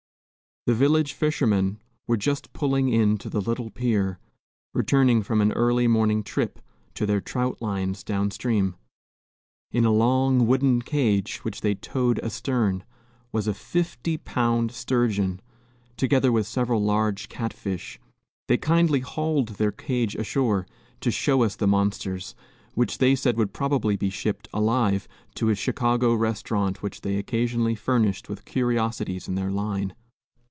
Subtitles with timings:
[0.67, 4.19] The village fishermen were just pulling in to the little pier,
[4.75, 6.59] returning from an early morning trip
[6.93, 8.75] to their "traut lines" down stream.
[9.71, 12.83] In a long wooden cage, which they towed astern,
[13.31, 15.41] was a fifty pound sturgeon,
[15.97, 17.99] together with several large cat fish.
[18.47, 20.67] They kindly hauled their cage ashore,
[20.99, 22.35] to show us the monsters,
[22.75, 27.73] which they said would probably be shipped, alive, to a Chicago restaurant which they occasionally
[27.73, 29.95] furnished with curiosities in their line.